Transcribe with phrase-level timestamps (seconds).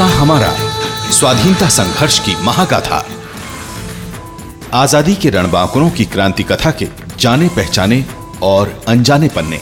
[0.00, 0.48] हिंदुस्तान हमारा
[1.12, 3.04] स्वाधीनता संघर्ष की महागाथा।
[4.74, 6.86] आज़ादी के रणबांकुरों की क्रांति कथा के
[7.18, 8.04] जाने पहचाने
[8.42, 9.60] और अनजाने पन्ने,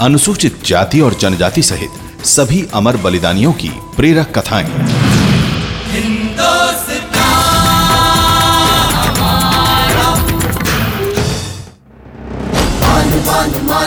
[0.00, 5.07] अनुसूचित जाति और जनजाति सहित सभी अमर बलिदानियों की प्रेरक कथाएँ।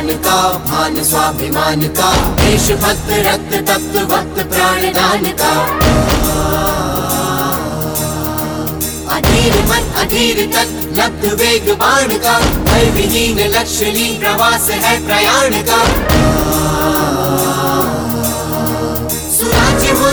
[0.01, 5.51] मान का, मान स्वाभिमान का। देशभक्त रक्त तत्व, भक्त प्राणदान का।
[9.15, 15.83] अधीर मन, अधीर तक लब्ध वेग बाण का। भय विहीन लक्ष्मी प्रवास है प्रयाण का।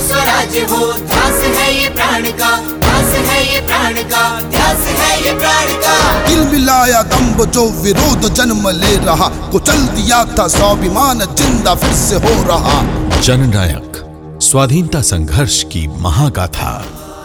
[0.00, 5.32] स्वराज्य हो। ध्यास है ये प्राण का ध्यास है ये प्राण का ध्यास है ये
[5.38, 5.96] प्राण का।
[6.28, 12.16] दिल मिलाया दम्ब जो विरोध जन्म ले रहा। कुचल दिया था स्वाभिमान ज़िंदा फिर से
[12.16, 12.80] हो रहा।
[13.20, 14.04] जननायक
[14.42, 16.72] स्वाधीनता संघर्ष की महागाथा।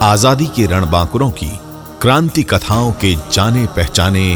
[0.03, 1.51] आज़ादी के रणबांकुरों की
[2.01, 4.27] क्रांति कथाओं के जाने पहचाने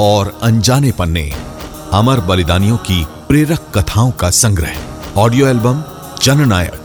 [0.00, 1.30] और अनजाने पन्ने।
[1.94, 5.82] अमर बलिदानियों की प्रेरक कथाओं का संग्रह। ऑडियो एल्बम
[6.22, 6.79] जननायक।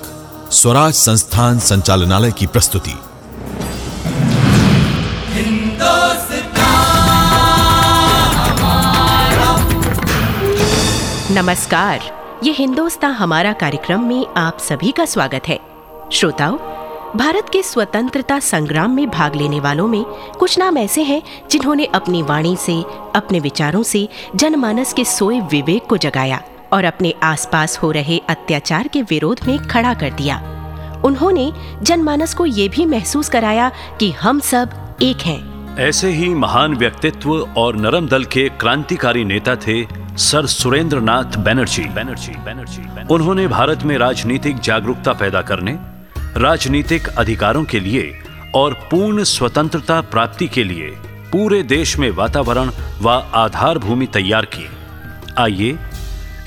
[0.52, 2.94] स्वराज संस्थान संचालनालय की प्रस्तुति।
[11.34, 12.00] नमस्कार।
[12.44, 15.60] ये हिंदुस्तान हमारा कार्यक्रम में आप सभी का स्वागत है।
[16.12, 16.58] श्रोताओं,
[17.18, 20.04] भारत के स्वतंत्रता संग्राम में भाग लेने वालों में
[20.40, 21.22] कुछ नाम ऐसे हैं
[21.52, 22.84] जिन्होंने अपनी वाणी से,
[23.16, 26.42] अपने विचारों से जनमानस के सोए विवेक को जगाया।
[26.76, 30.38] और अपने आसपास हो रहे अत्याचार के विरोध में खड़ा कर दिया।
[31.06, 36.76] उन्होंने जनमानस को ये भी महसूस कराया कि हम सब एक हैं। ऐसे ही महान
[36.76, 39.84] व्यक्तित्व और नरम दल के क्रांतिकारी नेता थे
[40.18, 45.72] सर सुरेंद्र नाथ बैनर्जी। बैनर्जी बैनर्जी उन्होंने भारत में राजनीतिक जागरूकता पैदा करने,
[46.40, 48.14] राजनीतिक अधिकारों के लिए
[48.56, 50.88] और पूर्ण स्वतंत्रता प्राप्ति के लिए
[51.32, 52.72] पूरे देश में वातावरण व
[53.02, 54.70] वा आधार भूमि तैयार की
[55.38, 55.78] आइए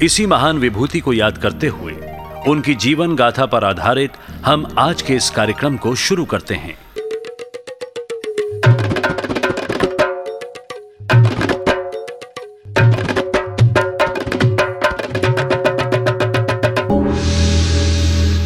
[0.03, 1.93] इसी महान विभूति को याद करते हुए,
[2.49, 4.13] उनकी जीवन गाथा पर आधारित
[4.45, 6.75] हम आज के इस कार्यक्रम को शुरू करते हैं।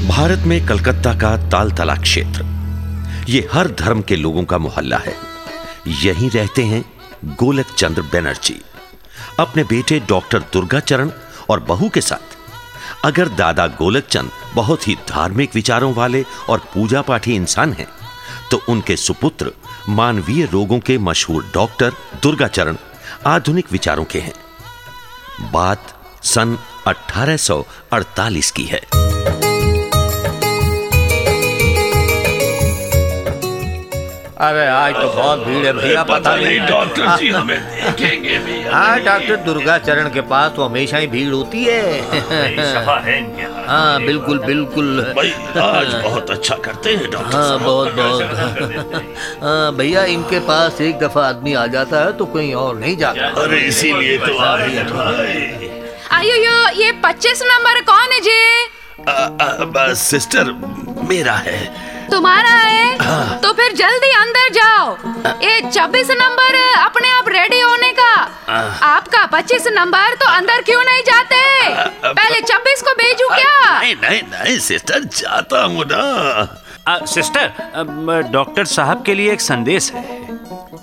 [0.09, 2.47] भारत में कलकत्ता का तालतला क्षेत्र,
[3.29, 5.15] ये हर धर्म के लोगों का मोहल्ला है।
[6.03, 6.85] यहीं रहते हैं
[7.41, 8.61] गोलक चंद्र बनर्जी।
[9.41, 11.11] अपने बेटे डॉक्टर दुर्गाचरण
[11.53, 12.37] और बहू के साथ।
[13.05, 17.87] अगर दादा गोलक चंद बहुत ही धार्मिक विचारों वाले और पूजा पाठी इंसान हैं
[18.51, 19.53] तो उनके सुपुत्र,
[19.89, 21.93] मानवीय रोगों के मशहूर डॉक्टर
[22.23, 22.77] दुर्गाचरण
[23.27, 28.81] आधुनिक विचारों के हैं। बात सन 1848 की है।
[34.43, 39.01] अरे आज तो बहुत भीड़ है भैया पता नहीं डॉक्टर जी हमें देखेंगे भी हाँ
[39.05, 41.83] डॉक्टर दुर्गा चरण के पास तो हमेशा ही भीड़ होती है।
[42.73, 43.19] सफ़ा है
[43.67, 45.31] हाँ बिल्कुल बिल्कुल। भाई
[45.63, 48.23] आज बहुत अच्छा करते हैं डॉक्टर हाँ बहुत बहुत।
[49.43, 53.29] हाँ। भैया इनके पास एक दफ़ा आदमी आ जाता है तो कहीं और नहीं जाता।
[53.43, 54.39] अरे इसीलिए तो
[56.15, 58.41] आयो यो ये पच्चीस नंबर कौन है जी?
[60.01, 60.53] सिस्टर
[61.09, 61.61] मेरा है।
[62.13, 64.87] तुम्हारा है तो फिर जल्दी अंदर जाओ।
[65.43, 68.13] ये छब्बीस नंबर अपने आप रेडी होने का।
[68.87, 71.37] आपका पच्चीस नंबर तो अंदर क्यों नहीं जाते?
[72.05, 73.81] पहले छब्बीस को भेजू क्या?
[73.81, 80.03] नहीं नहीं नहीं सिस्टर जाता हूँ ना। सिस्टर डॉक्टर साहब के लिए एक संदेश है।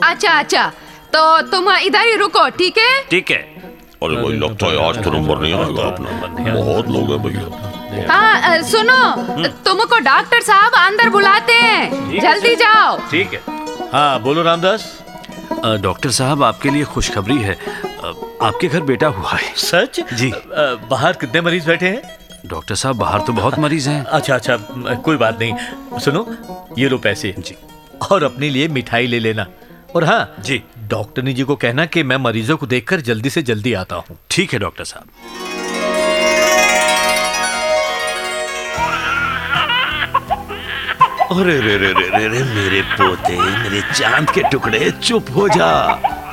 [0.03, 0.71] अच्छा अच्छा
[1.13, 1.21] तो
[1.51, 3.01] तुम इधर ही रुको ठीक है?
[3.11, 3.37] ठीक है।
[4.03, 7.77] अरे भाई लगता है आज तो नंबर नहीं आएगा। अपना बहुत लोग हैं भैया।
[8.07, 13.41] हाँ सुनो तुमको डॉक्टर साहब अंदर बुलाते हैं। जल्दी जाओ। ठीक है।
[13.93, 14.91] हाँ बोलो रामदास।
[15.81, 17.53] डॉक्टर साहब आपके लिए खुशखबरी है।
[18.41, 19.99] आपके घर बेटा हुआ है। सच?
[20.13, 20.31] जी।
[20.89, 22.17] बाहर कितने मरीज़ बैठे हैं?
[22.45, 24.57] डॉक्टर साहब बाहर तो बहुत मरीज़ हैं। अच्छा अच्छा
[25.05, 26.27] कोई बात नहीं। सुनो
[26.77, 27.55] ये लो पैसे। जी।
[28.11, 29.45] और अपने लिए मिठाई ले लेना।
[29.95, 33.73] और हाँ जी। डॉक्टर जी को कहना कि मैं मरीजों को देखकर जल्दी से जल्दी
[33.73, 35.68] आता हूँ। ठीक है डॉक्टर साहब।
[41.31, 45.69] अरे रे रे रे रे रे मेरे पोते मेरे चाँद के टुकड़े चुप हो जा।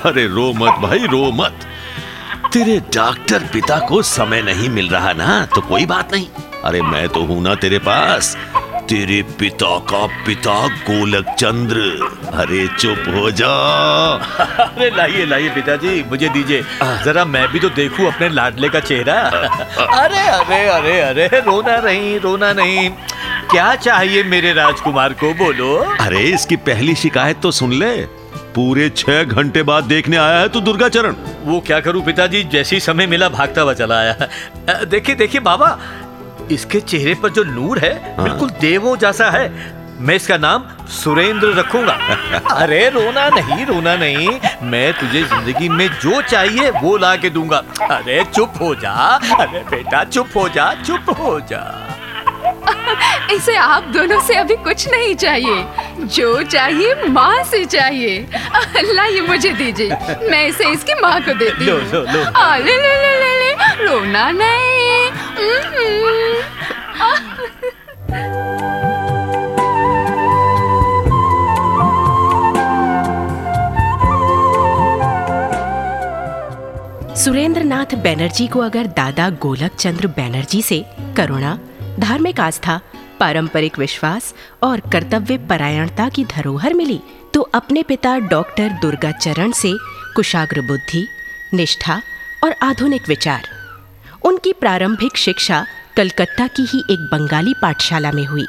[0.04, 1.66] अरे रो मत भाई रो मत।
[2.52, 6.26] तेरे डॉक्टर पिता को समय नहीं मिल रहा ना तो कोई बात नहीं।
[6.64, 8.36] अरे मैं तो हूँ ना तेरे पास।
[8.88, 10.54] तेरे पिता का पिता
[10.88, 11.78] गोलक चंद्र
[12.40, 13.52] अरे चुप हो जा।
[14.64, 16.62] अरे लाइए लाइए पिताजी मुझे दीजिए।
[17.04, 19.20] जरा मैं भी तो देखूँ अपने लाडले का चेहरा।
[20.02, 22.90] अरे अरे अरे अरे रोना नहीं रोना नहीं।
[23.50, 25.32] क्या चाहिए मेरे राजकुमार को?
[25.34, 27.96] बोलो। अरे इसकी पहली शिकायत तो सुन ले।
[28.54, 31.14] पूरे छह घंटे बाद देखने आया है तू दुर्गा चरण।
[31.44, 32.42] वो क्या करूँ पिताजी?
[32.44, 35.78] जैसी समय मिला भागता हुआ चला आया। देखिए देखिए बाबा
[36.52, 41.92] इसके चेहरे पर जो नूर है। बिल्कुल देवों जैसा है। मैं इसका नाम सुरेंद्र रखूँगा।
[42.52, 44.28] अरे रोना नहीं रोना नहीं।
[44.70, 48.92] मैं तुझे ज़िंदगी में जो चाहिए वो ला के दूँगा। अरे चुप हो जा।
[49.40, 51.85] अरे बेटा चुप हो जा चुप हो जा।
[53.32, 55.66] इसे आप दोनों से अभी कुछ नहीं चाहिए।
[56.06, 58.26] जो चाहिए माँ से चाहिए।
[58.76, 59.88] लाइए मुझे दीजिए।
[60.30, 63.38] मैं इसे इसकी माँ को देती लो, हूँ। लो, लो। आ, ले ले ले ले
[63.38, 65.10] ले। रोना नहीं।
[68.12, 68.46] हम्म।
[77.14, 80.84] सुरेंद्र नाथ बैनर्जी को अगर दादा गोलक चंद्र बैनर्जी से
[81.16, 81.58] करुणा
[82.00, 82.80] धार्मिक आस्था
[83.20, 87.00] पारंपरिक विश्वास और कर्तव्य परायणता की धरोहर मिली
[87.34, 89.72] तो अपने पिता डॉक्टर दुर्गा चरण से
[90.16, 91.06] कुशाग्र बुद्धि,
[91.54, 92.00] निष्ठा
[92.44, 93.48] और आधुनिक विचार।
[94.24, 95.64] उनकी प्रारंभिक शिक्षा
[95.96, 98.46] कलकत्ता की ही एक बंगाली पाठशाला में हुई।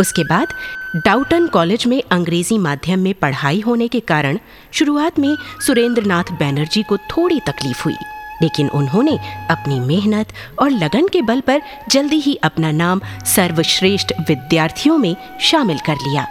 [0.00, 0.52] उसके बाद
[0.96, 4.38] डाउटन कॉलेज में अंग्रेज़ी माध्यम में पढ़ाई होने के कारण
[4.72, 5.36] शुरुआत में
[5.66, 7.96] सुरेंद्र नाथ बैनर्जी को थोड़ी तकलीफ़ हुई।
[8.42, 9.18] लेकिन उन्होंने
[9.50, 15.78] अपनी मेहनत और लगन के बल पर जल्दी ही अपना नाम सर्वश्रेष्ठ विद्यार्थियों में शामिल
[15.78, 16.26] कर लिया।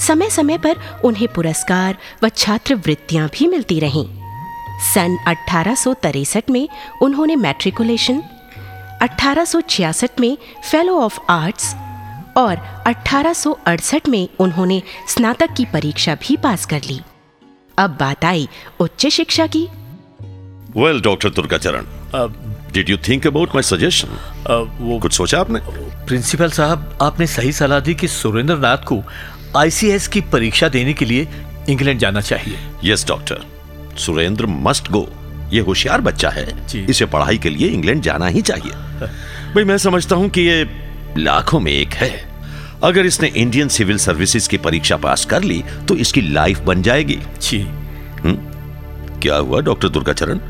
[0.00, 4.26] समय समय पर उन्हें पुरस्कार व छात्रवृत्तियाँ भी मिलती रहीं।
[4.94, 5.76] सन अठारह
[6.50, 6.68] में
[7.02, 8.22] उन्होंने मैट्रिकुलेशन
[9.02, 10.38] 1866 में
[10.70, 11.74] फेलो ऑफ़ आर्ट्स
[12.36, 17.00] और 1868 में उन्होंने स्नातक की परीक्षा भी पास कर ली।
[17.78, 18.48] अब बात आई
[18.80, 19.68] उच्च शिक्षा की।
[20.76, 21.84] Well doctor Durga Charan
[22.72, 24.08] did you think about my suggestion
[24.80, 25.60] वो कुछ सोचा आपने?
[26.06, 29.02] प्रिंसिपल साहब आपने सही सलाह दी कि सुरेंद्र नाथ को
[29.56, 31.28] आईसीएस की परीक्षा देने के लिए
[31.68, 33.44] इंग्लैंड जाना चाहिए। Yes doctor
[33.98, 35.06] Surendra must go
[35.52, 36.46] ये होशियार बच्चा है।
[36.84, 38.72] इसे पढ़ाई के लिए इंग्लैंड जाना ही चाहिए।
[39.54, 40.64] भाई मैं समझता हूँ कि ये
[41.18, 42.10] लाखों में एक है।
[42.82, 47.18] अगर इसने इंडियन सिविल सर्विसेज़ की परीक्षा पास कर ली तो इसकी लाइफ बन जाएगी।
[47.40, 47.64] जी।
[49.22, 50.40] क्या हुआ डॉक्टर दुर्गा चरण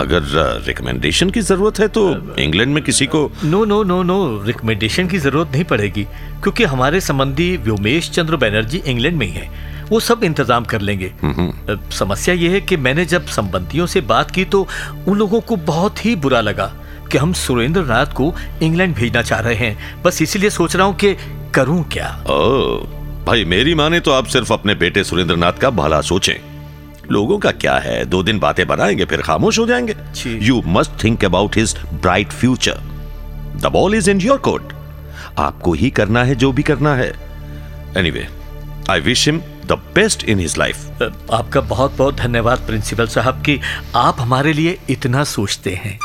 [0.00, 0.22] अगर
[0.66, 2.02] रिकमेंडेशन की ज़रूरत है तो
[2.38, 6.04] इंग्लैंड में किसी को no no no no recommendation की ज़रूरत नहीं पड़ेगी
[6.42, 9.48] क्योंकि हमारे संबंधी व्योमेश चंद्र बैनर्जी इंग्लैंड में ही है।
[9.88, 11.12] वो सब इंतज़ाम कर लेंगे।
[11.92, 14.66] समस्या ये है कि मैंने जब संबंधियों से बात की तो
[15.08, 16.72] उन लोगों को बहुत ही बुरा लगा
[17.12, 20.96] कि हम सुरेंद्र नाथ को इंग्लैंड भेजना चाह रहे हैं। बस इसीलिए सोच रहा हूँ
[20.96, 21.14] कि
[21.54, 22.08] करूँ क्या?
[22.26, 22.86] ओ
[23.26, 26.51] भाई मेरी माने तो आप सिर्फ़ अपने बेटे सुरेंद्र नाथ का भला सोचें।
[27.10, 28.04] लोगों का क्या है?
[28.04, 29.96] दो दिन बातें बनाएँगे फिर खामोश हो जाएँगे।
[30.46, 32.80] You must think about his bright future
[33.56, 34.72] the ball is in your court
[35.38, 37.12] आपको ही करना है जो भी करना है।
[37.98, 38.26] Anyway
[38.90, 43.58] I wish him the best in his life आपका बहुत बहुत धन्यवाद प्रिंसिपल साहब कि
[43.96, 45.98] आप हमारे लिए इतना सोचते हैं।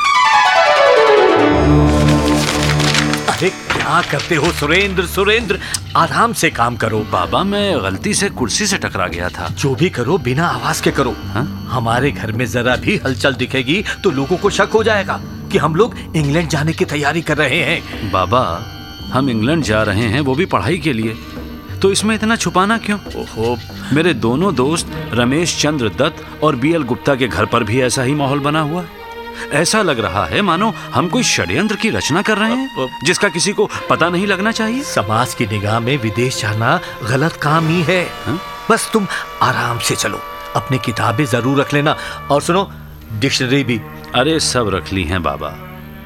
[3.27, 3.51] अरे
[3.87, 5.59] क्या करते हो सुरेंद्र सुरेंद्र?
[5.95, 9.89] आराम से काम करो। बाबा मैं गलती से कुर्सी से टकरा गया था। जो भी
[9.89, 11.67] करो बिना आवाज़ के करो। हाँ?
[11.71, 15.19] हमारे घर में जरा भी हलचल दिखेगी तो लोगों को शक हो जाएगा
[15.51, 18.43] कि हम लोग इंग्लैंड जाने की तैयारी कर रहे हैं। बाबा
[19.13, 21.15] हम इंग्लैंड जा रहे हैं वो भी पढ़ाई के लिए।
[21.81, 22.99] तो इसमें इतना छुपाना क्यों?
[23.15, 23.57] ओहो।
[23.93, 28.03] मेरे दोनों दोस्त रमेश चंद्र दत्त और बी एल गुप्ता के घर पर भी ऐसा
[28.03, 28.96] ही माहौल बना हुआ। है
[29.53, 33.53] ऐसा लग रहा है मानो हम कोई षड्यंत्र की रचना कर रहे हैं जिसका किसी
[33.53, 38.03] को पता नहीं लगना चाहिए। समाज की निगाह में विदेश जाना गलत काम ही है।
[38.25, 38.39] हाँ?
[38.71, 39.07] बस तुम
[39.41, 40.19] आराम से चलो
[40.55, 41.95] अपनी किताबें ज़रूर रख लेना
[42.31, 42.69] और सुनो
[43.13, 43.79] डिक्शनरी भी।
[44.15, 45.53] अरे सब रख ली हैं बाबा।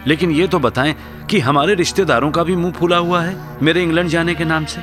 [0.07, 0.95] लेकिन ये तो बताएँ
[1.29, 4.81] कि हमारे रिश्तेदारों का भी मुँह फूला हुआ है मेरे इंग्लैंड जाने के नाम से।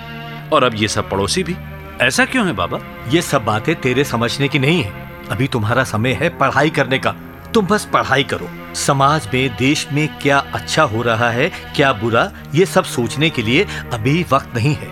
[0.52, 1.56] और अब ये सब पड़ोसी भी।
[2.00, 2.78] ऐसा क्यों है बाबा?
[3.08, 4.92] ये सब बातें तेरे समझने की नहीं है।
[5.30, 7.14] अभी तुम्हारा समय है पढ़ाई करने का।
[7.58, 12.22] तुम बस पढ़ाई करो। समाज में देश में क्या अच्छा हो रहा है क्या बुरा
[12.54, 14.90] ये सब सोचने के लिए अभी वक्त नहीं है।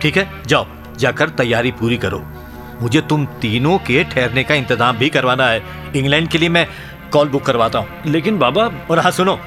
[0.00, 0.28] ठीक है?
[0.46, 0.66] जाओ
[0.98, 2.18] जाकर तैयारी पूरी करो।
[2.80, 5.62] मुझे तुम तीनों के ठहरने का इंतज़ाम भी करवाना है।
[5.96, 6.66] इंग्लैंड के लिए मैं
[7.12, 9.38] कॉल बुक करवाता हूँ। लेकिन बाबा और हाँ सुनो।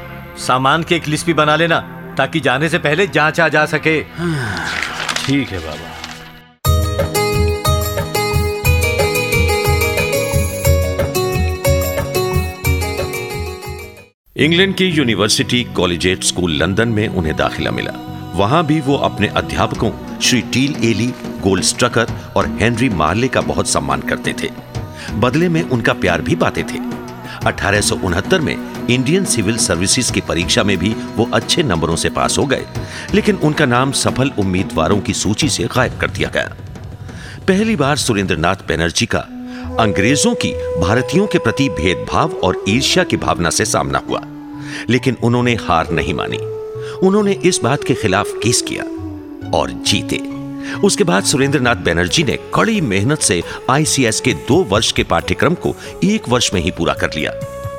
[0.47, 1.79] सामान की एक लिस्ट भी बना लेना
[2.17, 6.06] ताकि जाने से पहले जांचा जा सके। ठीक है बाबा।
[14.39, 17.91] इंग्लैंड की यूनिवर्सिटी कॉलेजिएट स्कूल लंदन में उन्हें दाखिला मिला।
[18.36, 21.08] वहाँ भी वो अपने अध्यापकों, श्री टील एली,
[21.41, 24.50] गोल्ड स्ट्रकर और हेनरी मार्ले का बहुत सम्मान करते थे।
[25.13, 26.79] बदले में उनका प्यार भी पाते थे।
[27.46, 28.56] अठारह सौ उनहत्तर में
[28.89, 32.65] इंडियन सिविल सर्विसेज़ की परीक्षा में भी वो अच्छे नंबरों से पास हो गए,
[33.13, 36.56] लेकिन उनका नाम सफल उम्मीदवारों की सूची से गायब कर दिया गया।
[37.48, 39.27] पहली बार सुरेंद्रनाथ बनर्जी का
[39.79, 44.22] अंग्रेज़ों की भारतीयों के प्रति भेदभाव और ईर्ष्या की भावना से सामना हुआ।
[44.89, 46.38] लेकिन उन्होंने हार नहीं मानी।
[47.07, 48.84] उन्होंने इस बात के खिलाफ केस किया
[49.57, 50.17] और जीते।
[50.81, 55.75] उसके बाद सुरेंद्रनाथ बनर्जी ने कड़ी मेहनत से आईसीएस के दो वर्ष के पाठ्यक्रम को
[56.03, 57.31] एक वर्ष में ही पूरा कर लिया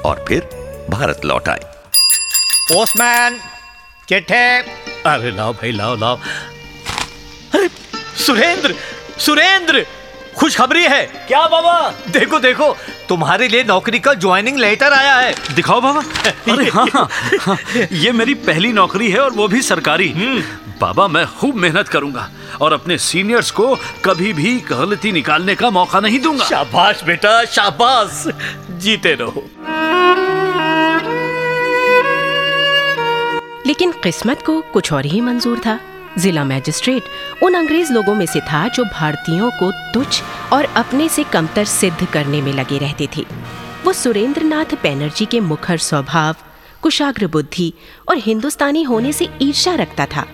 [0.04, 0.40] और फिर
[0.90, 1.60] भारत लौट आए।
[2.72, 3.38] पोस्टमैन
[4.08, 4.58] चिट्ठे।
[5.06, 6.16] अरे लाओ भाई लाओ लाओ।
[7.54, 7.68] अरे
[8.26, 8.74] सुरेंद्र
[9.18, 9.86] सुरेंद्र!
[10.38, 11.94] खुशखबरी है। क्या बाबा?
[12.10, 12.76] देखो देखो
[13.08, 16.00] तुम्हारे लिए नौकरी का ज्वाइनिंग लेटर आया है। दिखाओ बाबा।
[16.52, 17.08] अरे हाँ, हाँ,
[17.40, 17.58] हाँ
[17.92, 20.08] ये मेरी पहली नौकरी है और वो भी सरकारी।
[20.80, 22.30] बाबा मैं खूब मेहनत करूँगा
[22.60, 28.24] और अपने सीनियर्स को कभी भी गलती निकालने का मौका नहीं दूँगा। शाबाश बेटा शाबाश।
[28.70, 29.44] जीते रहो।
[33.66, 35.80] लेकिन किस्मत को कुछ और ही मंजूर था।
[36.18, 40.22] जिला मैजिस्ट्रेट उन अंग्रेज़ लोगों में से था जो भारतीयों को तुच्छ
[40.52, 43.24] और अपने से कमतर सिद्ध करने में लगे रहते थे।
[43.84, 46.34] वो सुरेंद्रनाथ बैनर्जी के मुखर स्वभाव,
[46.82, 47.72] कुशाग्र बुद्धि
[48.08, 50.26] और हिंदुस्तानी होने से ईर्ष्या रखता था।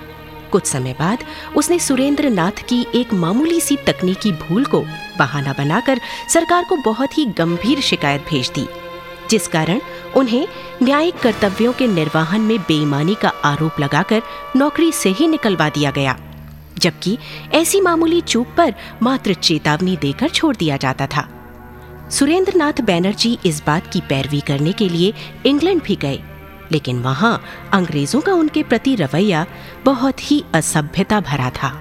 [0.52, 1.24] कुछ समय बाद
[1.56, 4.80] उसने सुरेंद्र नाथ की एक मामूली सी तकनीकी भूल को
[5.18, 8.66] बहाना बनाकर सरकार को बहुत ही गंभीर शिकायत भेज दी,
[9.30, 9.80] जिस कारण
[10.16, 10.46] उन्हें
[10.82, 14.22] न्यायिक कर्तव्यों के निर्वहन में बेईमानी का आरोप लगाकर
[14.56, 16.16] नौकरी से ही निकलवा दिया गया,
[16.78, 17.16] जबकि
[17.54, 21.28] ऐसी मामूली चूक पर मात्र चेतावनी देकर छोड़ दिया जाता था।
[22.10, 25.12] सुरेंद्र नाथ बैनर्जी इस बात की पैरवी करने के लिए
[25.46, 26.18] इंग्लैंड भी गए,
[26.72, 27.40] लेकिन वहाँ
[27.72, 29.46] अंग्रेज़ों का उनके प्रति रवैया
[29.84, 31.72] बहुत ही असभ्यता भरा था।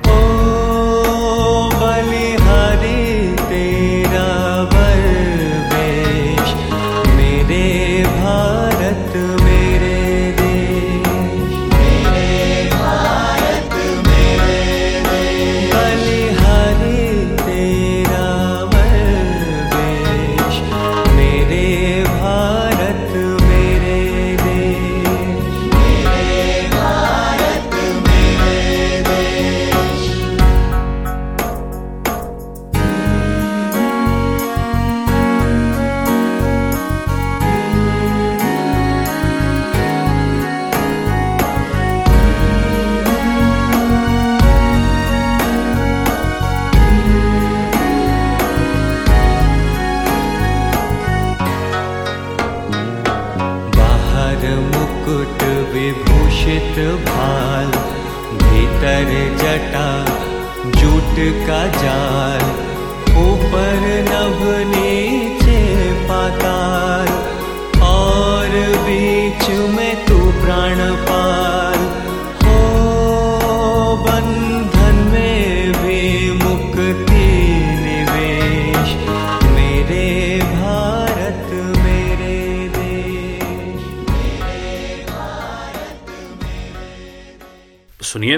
[88.13, 88.37] सुनिए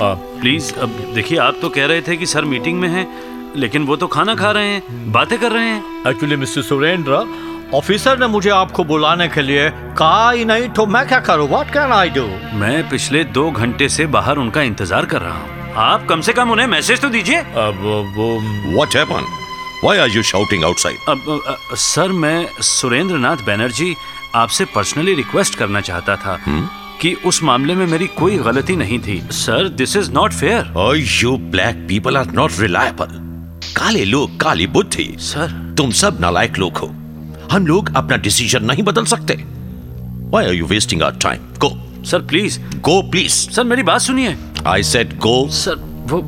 [0.00, 3.06] प्लीज़ अब देखिए आप तो कह रहे थे कि सर मीटिंग में हैं
[3.56, 7.26] लेकिन वो तो खाना खा रहे हैं बातें कर रहे हैं। एक्चुअली मिस्टर सुरेंद्र
[7.74, 11.48] ऑफिसर ने मुझे आपको बुलाने के लिए कहा ही नहीं तो मैं क्या करूँ?
[11.48, 12.26] व्हाट कैन आई डू
[12.58, 16.50] मैं पिछले दो घंटे से बाहर उनका इंतज़ार कर रहा हूँ। आप कम से कम
[16.50, 17.84] उन्हें मैसेज तो दीजिए। अब
[18.16, 18.30] वो
[18.72, 19.26] what happen
[19.84, 23.94] why are you shouting outside अब सर मैं सुरेंद्र नाथ बैनर्जी
[24.36, 26.66] आपसे पर्सनली रिक्वेस्ट करना चाहता था। Hmm?
[27.00, 30.72] कि उस मामले में मेरी कोई गलती नहीं थी। Sir this is not fair
[31.22, 33.06] you black people are not reliable
[33.76, 36.86] काले लोग काली बुद्धि। सर तुम सब नालायक लोग हो।
[37.52, 39.44] हम लोग अपना डिसीज़न नहीं बदल सकते।
[40.30, 41.64] Why are you wasting our time?
[41.64, 41.70] Go.
[42.04, 43.30] Sir please Go, please.
[43.30, 44.36] Sir मेरी बात सुनिए।
[44.66, 45.48] I said go.
[45.48, 45.74] सर
[46.10, 46.22] वो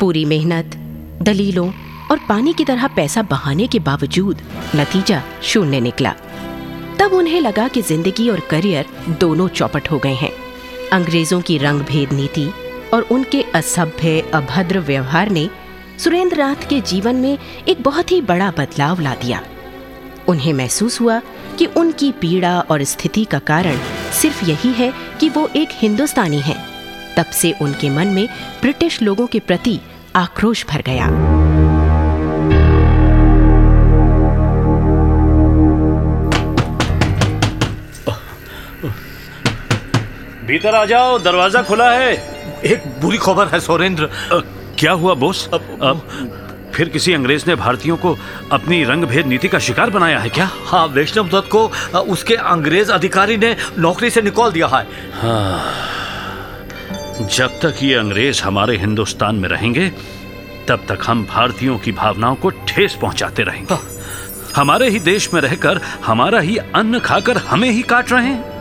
[0.00, 0.76] पूरी मेहनत
[1.22, 1.70] दलीलों
[2.10, 4.42] और पानी की तरह पैसा बहाने के बावजूद
[4.76, 6.14] नतीजा शून्य निकला।
[6.98, 8.86] तब उन्हें लगा कि ज़िंदगी और करियर
[9.20, 10.32] दोनों चौपट हो गए हैं।
[10.92, 12.50] अंग्रेज़ों की रंग भेद नीति
[12.94, 15.48] और उनके असभ्य, अभद्र व्यवहार ने
[15.98, 17.38] सुरेंद्रनाथ के जीवन में
[17.68, 19.42] एक बहुत ही बड़ा बदलाव ला दिया।
[20.28, 21.20] उन्हें महसूस हुआ
[21.58, 23.78] कि उनकी पीड़ा और स्थिति का कारण
[24.12, 26.58] सिर्फ़ यही है कि वो एक हिंदुस्तानी हैं।
[27.16, 28.28] तब से उनके मन में
[28.62, 29.78] ब्रिटिश लोगों के प्रति
[30.16, 31.37] आक्रोश भर गया।
[40.48, 42.12] भीतर आ जाओ दरवाज़ा खुला है।
[42.64, 44.08] एक बुरी खबर है सुरेंद्र।
[44.78, 45.48] क्या हुआ बोस?
[45.54, 46.08] अब अब
[46.74, 48.18] फिर किसी अंग्रेज़ ने भारतीयों को
[48.52, 50.50] अपनी रंग भेद नीति का शिकार बनाया है क्या?
[50.66, 51.70] हाँ वैष्णव दत्त को
[52.12, 54.86] उसके अंग्रेज़ अधिकारी ने नौकरी से निकाल दिया है।
[55.20, 55.74] हाँ।
[57.28, 59.92] जब तक ये अंग्रेज़ हमारे हिंदुस्तान में रहेंगे
[60.68, 63.74] तब तक हम भारतीयों की भावनाओं को ठेस पहुंचाते रहेंगे।
[64.56, 68.57] हमारे ही देश में रहकर हमारा ही अन्न खाकर हमें ही काट रहे हैं।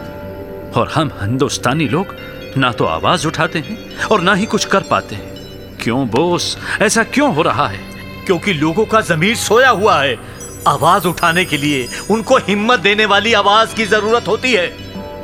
[0.77, 2.15] और हम हिंदुस्तानी लोग
[2.57, 5.37] ना तो आवाज़ उठाते हैं और ना ही कुछ कर पाते हैं।
[5.83, 6.57] क्यों बोस?
[6.81, 7.79] ऐसा क्यों हो रहा है?
[8.25, 10.19] क्योंकि लोगों का जमीर सोया हुआ है।
[10.67, 14.67] आवाज़ उठाने के लिए उनको हिम्मत देने वाली आवाज़ की ज़रूरत होती है।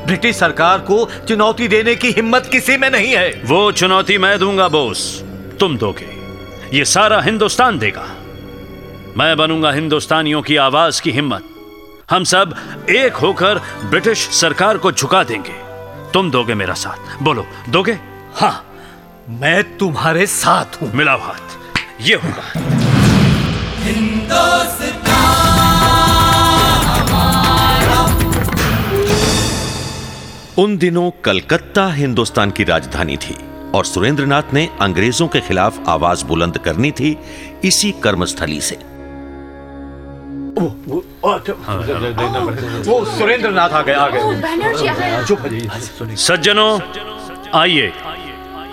[0.06, 4.68] ब्रिटिश सरकार को चुनौती देने की हिम्मत किसी में नहीं है। वो चुनौती मैं दूँगा
[4.68, 5.24] बोस।
[5.60, 6.18] तुम दोगे।
[6.78, 8.06] ये सारा हिंदुस्तान देगा।
[9.18, 11.44] मैं बनूँगा हिंदुस्तानियों की आवाज़ की हिम्मत।
[12.14, 12.56] हम सब
[12.90, 15.54] एक होकर ब्रिटिश सरकार को झुका देंगे।
[16.12, 18.00] तुम दोगे मेरा साथ। बोलो दोगे?
[18.36, 18.74] हाँ
[19.30, 21.58] मैं तुम्हारे साथ हूँ। मिलाओ हाथ।
[22.02, 22.44] ये होगा।
[30.58, 33.38] उन दिनों कलकत्ता हिंदुस्तान की राजधानी थी
[33.76, 37.18] और सुरेंद्रनाथ ने अंग्रेज़ों के खिलाफ आवाज़ बुलंद करनी थी
[37.64, 38.93] इसी कर्मस्थली से।
[42.86, 44.20] वो सुरेंद्रनाथ आ गए आ गए।
[46.16, 46.80] सज्जनों
[47.54, 47.92] आइए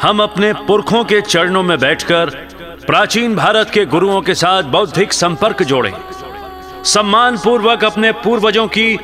[0.02, 2.30] हम अपने पुरखों के चरणों में बैठकर
[2.86, 5.92] प्राचीन भारत के गुरुओं के साथ बौद्धिक संपर्क जोड़ें।
[6.84, 8.96] सम्मान पूर्वक अपने पूर्वजों की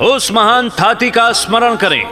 [0.00, 2.04] उस महान थाती का स्मरण करें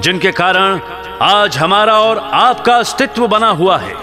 [0.00, 0.80] जिनके कारण
[1.22, 3.94] आज हमारा और आपका अस्तित्व बना हुआ है।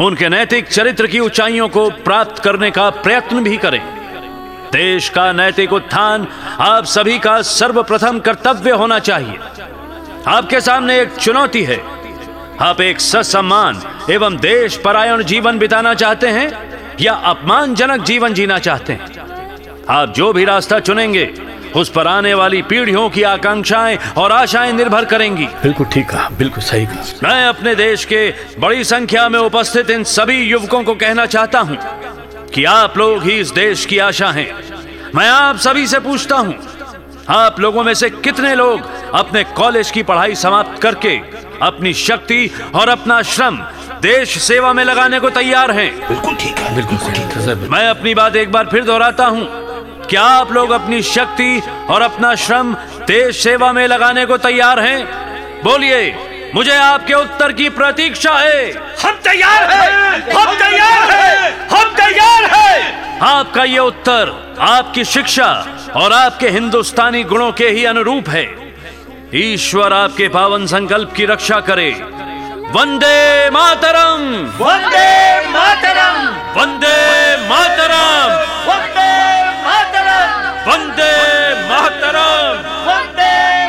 [0.00, 3.97] उनके नैतिक चरित्र की ऊंचाइयों को प्राप्त करने का प्रयत्न भी करें।
[4.72, 6.26] देश का नैतिक उत्थान
[6.60, 9.38] आप सभी का सर्वप्रथम कर्तव्य होना चाहिए।
[10.26, 11.80] आपके सामने एक चुनौती है।
[12.60, 16.50] आप एक ससम्मान एवं देश परायण जीवन बिताना चाहते हैं
[17.00, 19.06] या अपमानजनक जीवन जीना चाहते हैं?
[19.90, 21.32] आप जो भी रास्ता चुनेंगे
[21.76, 26.64] उस पर आने वाली पीढ़ियों की आकांक्षाएँ और आशाएँ निर्भर करेंगी। बिल्कुल ठीक कहा बिल्कुल
[26.64, 28.28] सही कहा। मैं अपने देश के
[28.58, 31.78] बड़ी संख्या में उपस्थित इन सभी युवकों को कहना चाहता हूँ
[32.58, 34.50] कि आप लोग ही इस देश की आशा हैं।
[35.14, 36.54] मैं आप सभी से पूछता हूँ
[37.28, 41.14] आप लोगों में से कितने लोग अपने कॉलेज की पढ़ाई समाप्त करके
[41.62, 43.58] अपनी शक्ति और अपना श्रम
[44.02, 46.08] देश सेवा में लगाने को तैयार हैं?
[46.08, 49.46] बिल्कुल ठीक है। बिल्कुल ठीक है सर मैं अपनी बात एक बार फिर दोहराता हूँ
[50.10, 52.74] क्या आप लोग अपनी शक्ति और अपना श्रम
[53.06, 55.04] देश सेवा में लगाने को तैयार हैं?
[55.64, 59.90] बोलिए। मुझे आपके उत्तर की प्रतीक्षा है। हम तैयार हैं।
[60.32, 67.52] हम तैयार हैं। हम तैयार हैं। आपका ये उत्तर आपकी शिक्षा और आपके हिंदुस्तानी गुणों
[67.52, 68.74] के ही अनुरूप है।
[69.34, 71.90] ईश्वर आपके पावन संकल्प की रक्षा करे।
[72.70, 74.22] वंदे मातरम।
[74.64, 76.28] वंदे मातरम।
[76.60, 78.34] वंदे मातरम।
[78.70, 81.12] वंदे मातरम। वंदे
[81.68, 82.56] मातरम।
[82.90, 83.67] वंदे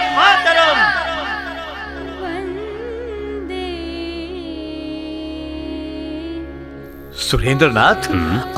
[7.19, 8.08] सुरेंद्रनाथ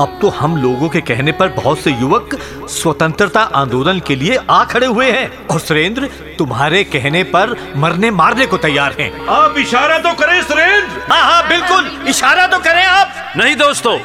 [0.00, 2.36] अब तो हम लोगों के कहने पर बहुत से युवक
[2.70, 8.46] स्वतंत्रता आंदोलन के लिए आ खड़े हुए हैं। और सुरेंद्र तुम्हारे कहने पर मरने मारने
[8.46, 13.32] को तैयार हैं। आप इशारा तो करें सुरेंद्र। हाँ हाँ बिल्कुल इशारा तो करें आप।
[13.36, 13.98] नहीं दोस्तों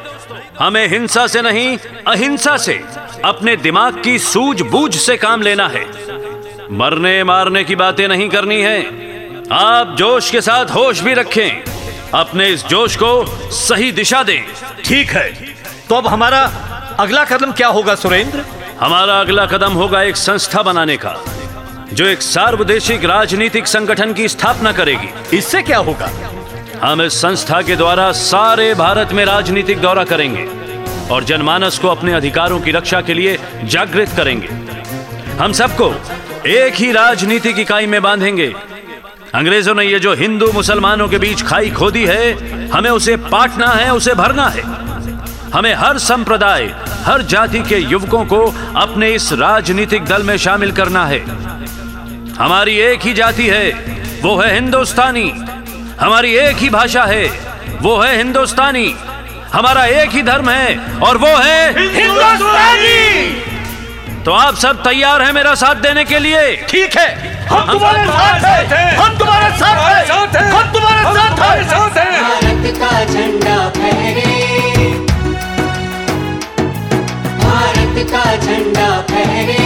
[0.60, 2.82] हमें हिंसा से नहीं अहिंसा से
[3.26, 5.86] अपने दिमाग की सूझबूझ से काम लेना है।
[6.72, 8.80] मरने मारने की बातें नहीं करनी है।
[9.54, 11.77] आप जोश के साथ होश भी रखें।
[12.14, 14.42] अपने इस जोश को सही दिशा दें।
[14.86, 15.32] ठीक है।
[15.90, 16.40] तो अब हमारा
[17.00, 18.44] अगला कदम क्या होगा सुरेंद्र?
[18.80, 21.16] हमारा अगला कदम होगा एक संस्था बनाने का
[21.94, 26.10] जो एक सार्वदेशिक राजनीतिक संगठन की स्थापना करेगी। इससे क्या होगा?
[26.84, 30.48] हम इस संस्था के द्वारा सारे भारत में राजनीतिक दौरा करेंगे
[31.14, 34.48] और जनमानस को अपने अधिकारों की रक्षा के लिए जागृत करेंगे।
[35.44, 35.94] हम सबको
[36.48, 38.54] एक ही राजनीतिक इकाई में बांधेंगे
[39.36, 42.32] अंग्रेज़ों ने ये जो हिंदू मुसलमानों के बीच खाई खोदी है,
[42.70, 44.62] हमें उसे पाटना है, उसे भरना है।
[45.52, 51.06] हमें हर संप्रदाय, हर जाति के युवकों को अपने इस राजनीतिक दल में शामिल करना
[51.06, 51.20] है।
[52.34, 53.70] हमारी एक ही जाति है,
[54.22, 55.34] वो है हिंदुस्तानी।
[56.00, 57.26] हमारी एक ही भाषा है,
[57.82, 58.96] वो है हिंदुस्तानी।
[59.54, 63.47] हमारा एक ही धर्म है, और वो है हिंदुस्तानी।
[64.28, 66.40] तो आप सब तैयार हैं मेरा साथ देने के लिए?
[66.70, 67.06] ठीक है।
[67.48, 73.58] हम तुम्हारे साथ हैं। हम तुम्हारे साथ हैं। हम तुम्हारे साथ हैं। भारत का झंडा
[73.70, 74.34] फहरे।
[77.44, 79.66] भारत का झंडा फहरे।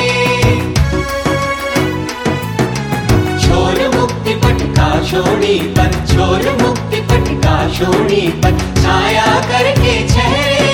[3.42, 10.71] छोर मुक्ति पटका छोड़ी पर छोर मुक्ति पटका छोड़ी पर छाया करके चेहरे।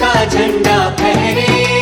[0.00, 1.75] का झंडा फहरे।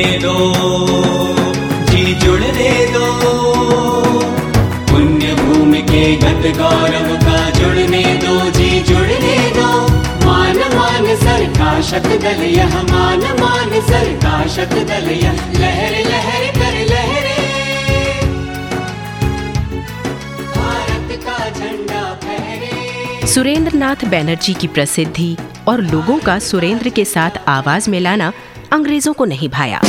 [0.00, 0.34] जुड़ने दो,
[1.86, 3.06] जी जुड़ने दो।
[4.90, 9.68] पुण्य भूमि के गत गौरव का जुड़ने दो, जी जुड़ने दो।
[10.26, 15.98] मान मान सर का शक दल यह, मान मान सर का शक दल यह। लहर
[16.08, 17.38] लहर कर लहरे।
[20.56, 25.36] भारत का झंडा फहरे। सुरेंद्र नाथ बैनर्जी की प्रसिद्धि
[25.68, 28.32] और लोगों का सुरेंद्र के साथ आवाज़ मिलाना
[28.72, 29.80] अंग्रेज़ों को नहीं भाया।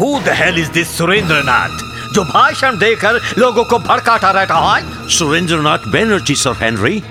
[0.00, 0.18] हु
[0.58, 1.42] इज़ दिस सुरेंद्र
[2.14, 5.08] जो भाषण देकर लोगों को भड़काता रहता है?
[5.08, 7.02] सुरेंद्रनाथ बैनर्जी, सर हेनरी,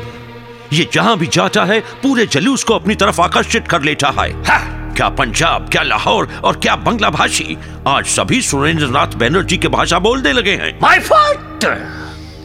[0.73, 4.57] ये जहाँ भी जाता है, पूरे जलूस को अपनी तरफ़ आकर्षित कर लेता है। हा!
[4.95, 7.57] क्या पंजाब, क्या लाहौर और क्या बंगला भाषी
[7.87, 11.65] आज सभी सुरेंद्रनाथ बैनर्जी की भाषा बोलने लगे हैं। माय फॉल्ट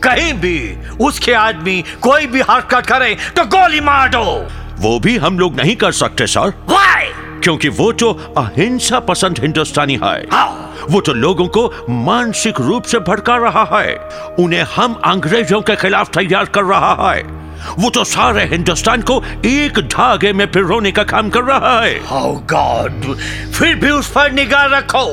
[0.02, 5.38] कहीं भी उसके आदमी कोई भी हरकत करे तो गोली मार दो। वो भी हम
[5.38, 7.02] लोग नहीं कर सकते सर। Why?
[7.42, 10.48] क्योंकि वो तो अहिंसा पसंद हिंदुस्तानी है। How?
[10.90, 13.94] वो तो लोगों को मानसिक रूप से भड़का रहा है।
[14.38, 17.22] उन्हें हम अंग्रेज़ों के खिलाफ तैयार कर रहा है।
[17.78, 22.34] वो तो सारे हिंदुस्तान को एक धागे में पिरोने का काम कर रहा है। Oh
[22.52, 23.16] God!
[23.54, 25.06] फिर भी उस पर निगाह रखो।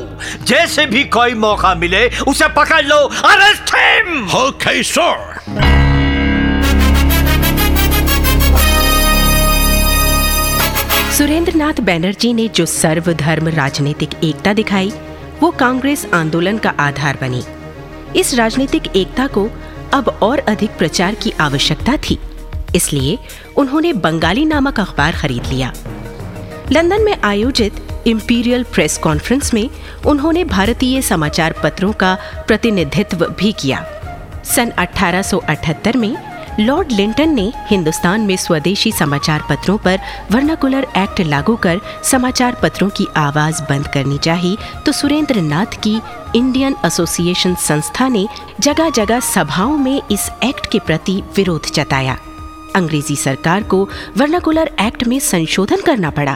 [0.46, 5.89] जैसे भी कोई मौका मिले उसे पकड़ लो। Arrest him okay sir
[11.20, 14.92] Surendranath Banerjee ने जो सर्वधर्म राजनीतिक एकता दिखाई,
[15.42, 17.42] वो कांग्रेस आंदोलन का आधार बनी।
[18.16, 19.44] इस राजनीतिक एकता को
[19.94, 22.18] अब और अधिक प्रचार की आवश्यकता थी,
[22.76, 23.18] इसलिए
[23.58, 25.74] उन्होंने बंगाली नामक अखबार खरीद लिया।
[26.72, 29.70] लंदन में आयोजित इंपीरियल प्रेस कॉन्फ्रेंस में
[30.08, 33.86] उन्होंने भारतीय समाचार पत्रों का प्रतिनिधित्व भी किया।
[34.46, 36.16] सन 1878 में
[36.60, 40.00] लॉर्ड लिंटन ने हिंदुस्तान में स्वदेशी समाचार पत्रों पर
[40.32, 46.00] वर्नाकुलर एक्ट लागू कर समाचार पत्रों की आवाज़ बंद करनी चाहिए तो सुरेंद्र नाथ की
[46.36, 48.28] इंडियन एसोसिएशन संस्था ने
[48.60, 52.18] जगह जगह सभाओं में इस एक्ट के प्रति विरोध जताया।
[52.76, 56.36] अंग्रेज़ी सरकार को वर्नाकुलर एक्ट में संशोधन करना पड़ा।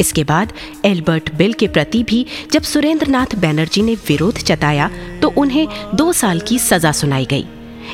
[0.00, 0.52] इसके बाद
[0.84, 4.90] एल्बर्ट बिल के प्रति भी जब सुरेंद्र नाथ बैनर्जी ने विरोध जताया
[5.22, 7.46] तो उन्हें दो साल की सजा सुनाई गई।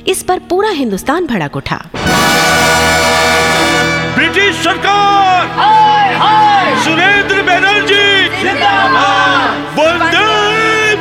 [0.09, 1.85] इस पर पूरा हिंदुस्तान भड़क उठा।
[4.15, 5.41] ब्रिटिश सरकार!
[6.85, 8.29] सुरेंद्र बैनर्जी!
[9.77, 10.99] वंदे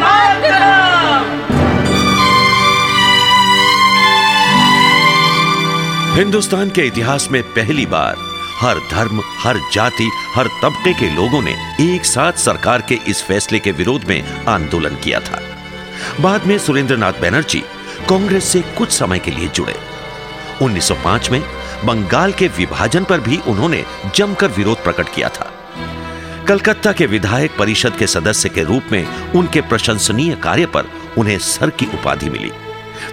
[0.00, 1.24] मातरम!
[6.14, 8.16] हिंदुस्तान के इतिहास में पहली बार
[8.60, 13.58] हर धर्म हर जाति हर तबके के लोगों ने एक साथ सरकार के इस फैसले
[13.58, 15.51] के विरोध में आंदोलन किया था।
[16.20, 17.62] बाद में सुरेंद्रनाथ बैनर्जी
[18.08, 19.74] कांग्रेस से कुछ समय के लिए जुड़े।
[20.62, 21.42] 1905 में
[21.84, 23.84] बंगाल के विभाजन पर भी उन्होंने
[24.14, 25.50] जमकर विरोध प्रकट किया था।
[26.48, 31.70] कलकत्ता के विधायक परिषद के सदस्य के रूप में उनके प्रशंसनीय कार्य पर उन्हें सर
[31.70, 32.50] की उपाधि मिली,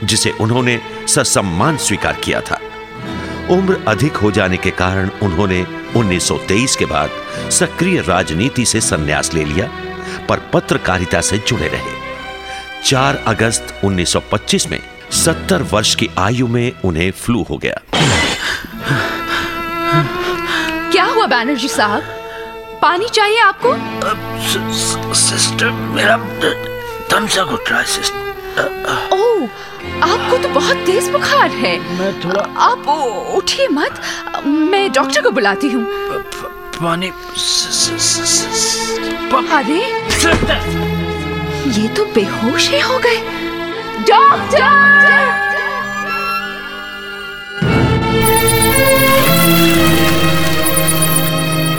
[0.04, 2.60] जिसे उन्होंने ससम्मान स्वीकार किया था।
[3.50, 7.10] उम्र अधिक हो जाने के कारण उन्होंने 1923 के बाद
[7.52, 9.70] सक्रिय राजनीति से संन्यास ले लिया,
[10.30, 11.99] पर पत्रकारिता से जुड़े रहे।
[12.86, 14.80] 4 अगस्त 1925 में
[15.12, 17.80] 70 वर्ष की आयु में उन्हें फ्लू हो गया।
[20.92, 22.04] क्या हुआ बैनर्जी साहब?
[22.82, 23.74] पानी चाहिए आपको?
[25.16, 26.18] सिस्टर मेरा
[27.12, 29.44] दम सा घुट रहा है सिस्टर। ओह
[30.04, 32.88] आपको तो बहुत तेज बुखार है। मैं थोड़ा आप
[33.38, 34.02] उठिए मत
[34.46, 35.86] मैं डॉक्टर को बुलाती हूँ।
[36.82, 37.10] पानी
[39.54, 40.89] अरे!
[41.70, 43.18] ये तो बेहोश ही हो गए।
[44.10, 45.00] डॉक्टर!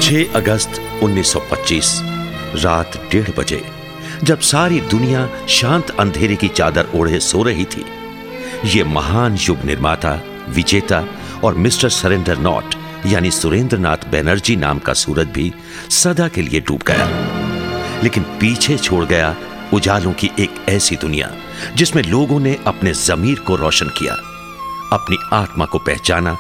[0.01, 2.01] छह अगस्त 1925
[2.65, 3.63] रात डेढ़ बजे,
[4.25, 7.85] जब सारी दुनिया शांत अंधेरे की चादर ओढ़े सो रही थी,
[8.65, 11.05] ये महान युग निर्माता, विजेता
[11.45, 12.75] और मिस्टर सरेंडर नॉट,
[13.07, 15.53] यानी सुरेंद्र नाथ बैनर्जी नाम का सूरज भी
[15.91, 17.09] सदा के लिए डूब गया।
[18.03, 19.37] लेकिन पीछे छोड़ गया
[19.75, 21.31] उजालों की एक ऐसी दुनिया,
[21.75, 24.15] जिसमें लोगों ने अपने जमीर को रोशन किया,
[24.93, 26.37] अपनी आत्मा को पहचाना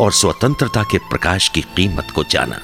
[0.00, 2.60] और स्वतंत्रता के प्रकाश की कीमत को जाना।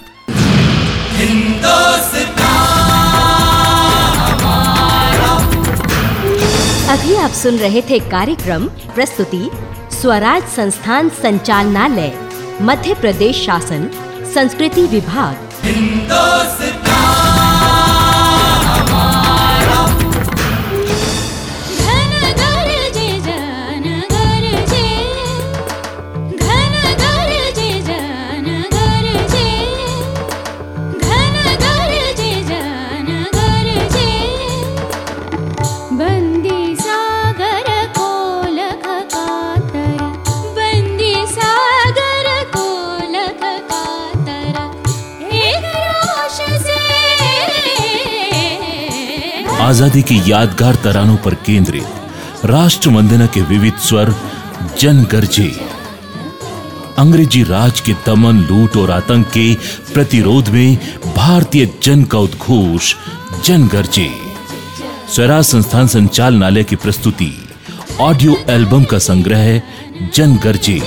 [6.93, 9.51] अभी आप सुन रहे थे कार्यक्रम प्रस्तुति,
[9.93, 12.19] स्वराज संस्थान संचालनालय,
[12.63, 13.91] मध्य प्रदेश शासन,
[14.35, 15.37] संस्कृति विभाग।
[49.67, 54.15] आज़ादी की यादगार तरानों पर केंद्रित राष्ट्र वंदना के विविध स्वर
[54.81, 55.49] जन गरजे
[56.99, 59.55] अंग्रेज़ी राज के दमन, लूट और आतंक के
[59.95, 60.77] प्रतिरोध में
[61.17, 62.95] भारतीय जन का उद्घोष
[63.45, 64.09] जन गरजे
[65.15, 67.33] स्वराज संस्थान संचालनालय की प्रस्तुति,
[68.01, 69.61] ऑडियो एल्बम का संग्रह
[70.15, 70.81] जन गरजे